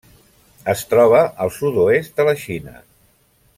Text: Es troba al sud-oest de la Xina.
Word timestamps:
Es 0.73 0.81
troba 0.93 1.19
al 1.45 1.53
sud-oest 1.59 2.17
de 2.21 2.27
la 2.31 2.37
Xina. 2.47 2.77